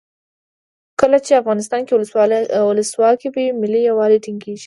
[0.99, 1.93] کله چې افغانستان کې
[2.69, 4.59] ولسواکي وي ملي یووالی ټینګیږي.